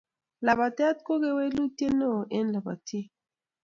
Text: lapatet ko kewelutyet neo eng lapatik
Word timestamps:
lapatet 0.45 0.97
ko 1.07 1.13
kewelutyet 1.21 1.93
neo 1.99 2.19
eng 2.37 2.51
lapatik 2.53 3.07